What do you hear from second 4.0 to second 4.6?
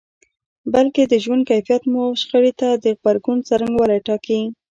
ټاکي.